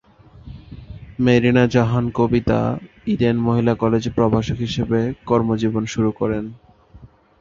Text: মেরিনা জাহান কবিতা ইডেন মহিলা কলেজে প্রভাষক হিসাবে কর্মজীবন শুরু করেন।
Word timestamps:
মেরিনা 1.19 1.63
জাহান 1.67 2.05
কবিতা 2.15 2.59
ইডেন 3.07 3.37
মহিলা 3.39 3.73
কলেজে 3.75 4.09
প্রভাষক 4.17 4.57
হিসাবে 4.57 4.99
কর্মজীবন 5.25 5.83
শুরু 5.85 6.09
করেন। 6.11 6.43